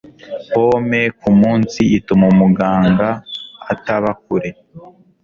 Pome 0.51 1.01
kumunsi 1.19 1.79
ituma 1.97 2.25
umuganga 2.33 3.09
ataba 3.73 4.09
kure 4.23 4.49